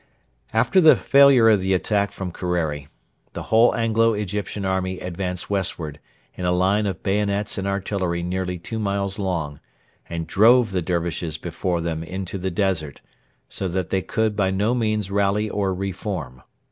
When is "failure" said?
0.95-1.47